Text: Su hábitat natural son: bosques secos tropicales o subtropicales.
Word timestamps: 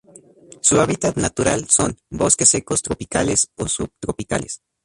Su 0.61 0.79
hábitat 0.81 1.15
natural 1.17 1.67
son: 1.69 1.95
bosques 2.09 2.49
secos 2.49 2.81
tropicales 2.81 3.51
o 3.55 3.67
subtropicales. 3.67 4.63